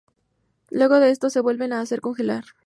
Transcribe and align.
Luego 0.71 0.99
de 0.99 1.11
esto 1.11 1.29
se 1.29 1.41
vuelven 1.41 1.73
a 1.73 1.79
hacer 1.79 2.01
congelar. 2.01 2.43